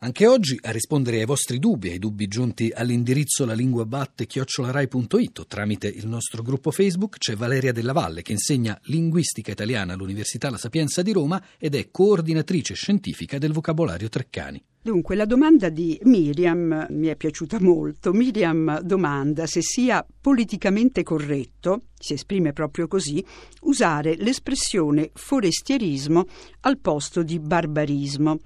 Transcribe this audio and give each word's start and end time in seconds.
Anche 0.00 0.28
oggi 0.28 0.56
a 0.62 0.70
rispondere 0.70 1.18
ai 1.18 1.24
vostri 1.24 1.58
dubbi, 1.58 1.90
ai 1.90 1.98
dubbi 1.98 2.28
giunti 2.28 2.70
all'indirizzo 2.72 3.44
lalinguabatte-rai.it 3.44 5.46
tramite 5.48 5.88
il 5.88 6.06
nostro 6.06 6.42
gruppo 6.42 6.70
Facebook 6.70 7.18
c'è 7.18 7.34
Valeria 7.34 7.72
Della 7.72 7.92
Valle 7.92 8.22
che 8.22 8.30
insegna 8.30 8.78
linguistica 8.84 9.50
italiana 9.50 9.94
all'Università 9.94 10.50
La 10.50 10.56
Sapienza 10.56 11.02
di 11.02 11.10
Roma 11.10 11.42
ed 11.58 11.74
è 11.74 11.90
coordinatrice 11.90 12.74
scientifica 12.74 13.38
del 13.38 13.50
vocabolario 13.50 14.08
Treccani. 14.08 14.62
Dunque, 14.80 15.16
la 15.16 15.26
domanda 15.26 15.68
di 15.68 15.98
Miriam 16.04 16.86
mi 16.90 17.08
è 17.08 17.16
piaciuta 17.16 17.58
molto. 17.60 18.12
Miriam 18.12 18.80
domanda 18.82 19.46
se 19.46 19.62
sia 19.62 20.06
politicamente 20.20 21.02
corretto, 21.02 21.86
si 21.98 22.12
esprime 22.12 22.52
proprio 22.52 22.86
così, 22.86 23.22
usare 23.62 24.14
l'espressione 24.14 25.10
forestierismo 25.12 26.24
al 26.60 26.78
posto 26.78 27.24
di 27.24 27.40
barbarismo. 27.40 28.38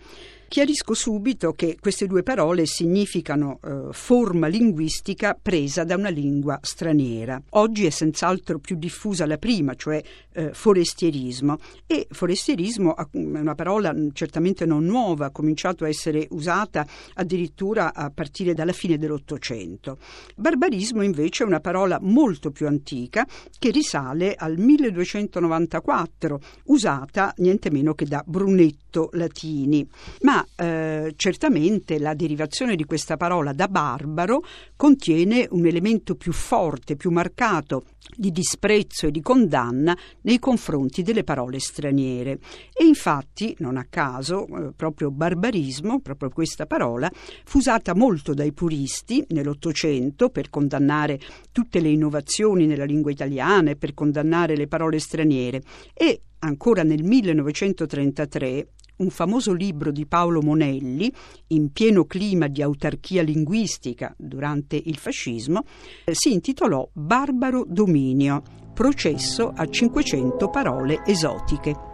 Chiarisco 0.53 0.93
subito 0.93 1.55
che 1.55 1.79
queste 1.80 2.07
due 2.07 2.23
parole 2.23 2.66
significano 2.66 3.58
eh, 3.64 3.86
forma 3.93 4.49
linguistica 4.49 5.35
presa 5.40 5.82
da 5.82 5.96
una 5.96 6.11
lingua 6.11 6.58
straniera. 6.61 7.40
Oggi 7.53 7.86
è 7.86 7.89
senz'altro 7.89 8.58
più 8.58 8.77
diffusa 8.77 9.25
la 9.25 9.39
prima, 9.39 9.75
cioè 9.77 10.03
eh, 10.35 10.53
forestierismo, 10.53 11.57
e 11.86 12.07
forestierismo 12.11 12.94
è 12.96 13.07
una 13.13 13.54
parola 13.54 13.94
certamente 14.13 14.67
non 14.67 14.85
nuova, 14.85 15.25
ha 15.25 15.30
cominciato 15.30 15.85
a 15.85 15.89
essere 15.89 16.27
usata 16.32 16.86
addirittura 17.14 17.94
a 17.94 18.11
partire 18.11 18.53
dalla 18.53 18.72
fine 18.72 18.99
dell'Ottocento. 18.99 19.96
Barbarismo 20.36 21.00
invece 21.00 21.44
è 21.44 21.46
una 21.46 21.61
parola 21.61 21.99
molto 21.99 22.50
più 22.50 22.66
antica 22.66 23.27
che 23.58 23.71
risale 23.71 24.35
al 24.35 24.58
1294, 24.58 26.41
usata 26.64 27.32
niente 27.39 27.71
meno 27.71 27.94
che 27.94 28.05
da 28.05 28.22
Brunetto 28.27 29.08
Latini. 29.13 29.89
Ma 30.21 30.42
eh, 30.57 31.13
certamente 31.17 31.99
la 31.99 32.14
derivazione 32.14 32.77
di 32.77 32.84
questa 32.84 33.17
parola 33.17 33.53
da 33.53 33.69
barbaro 33.69 34.42
contiene 34.77 35.47
un 35.50 35.66
elemento 35.66 36.14
più 36.14 36.33
forte, 36.33 36.97
più 36.97 37.11
marcato 37.11 37.84
di 38.16 38.30
disprezzo 38.30 39.06
e 39.06 39.11
di 39.11 39.20
condanna 39.20 39.97
nei 40.22 40.39
confronti 40.39 41.03
delle 41.03 41.25
parole 41.25 41.58
straniere. 41.58 42.39
E 42.72 42.84
infatti, 42.84 43.55
non 43.58 43.77
a 43.77 43.86
caso, 43.89 44.47
eh, 44.47 44.72
proprio 44.75 45.11
barbarismo, 45.11 46.00
proprio 46.00 46.31
questa 46.31 46.66
parola, 46.66 47.11
fu 47.44 47.59
usata 47.59 47.94
molto 47.94 48.34
dai 48.34 48.53
puristi 48.53 49.25
nell'Ottocento 49.28 50.31
per 50.31 50.50
condannare 50.50 51.19
tutte 51.53 51.81
le 51.81 51.88
innovazioni 51.88 52.66
nella 52.66 52.84
lingua 52.84 53.11
italiana 53.11 53.70
e 53.70 53.77
per 53.77 53.94
condannare 53.94 54.56
le 54.56 54.66
parole 54.66 54.98
straniere 54.98 55.62
e 55.94 56.20
ancora 56.41 56.83
nel 56.83 57.03
1933 57.03 58.66
un 59.03 59.11
famoso 59.11 59.53
libro 59.53 59.91
di 59.91 60.06
Paolo 60.06 60.41
Monelli, 60.41 61.12
in 61.48 61.72
pieno 61.72 62.05
clima 62.05 62.47
di 62.47 62.62
autarchia 62.62 63.22
linguistica 63.22 64.14
durante 64.17 64.81
il 64.83 64.97
fascismo, 64.97 65.64
eh, 66.05 66.14
si 66.14 66.33
intitolò 66.33 66.89
Barbaro 66.92 67.64
Dominio, 67.67 68.42
processo 68.72 69.53
a 69.55 69.69
500 69.69 70.48
parole 70.48 71.03
esotiche. 71.05 71.91